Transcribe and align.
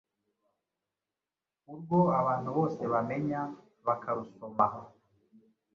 urwo 1.71 1.99
abantu 2.19 2.49
bose 2.57 2.81
bamenya 2.93 3.41
bakarusoma. 3.85 4.65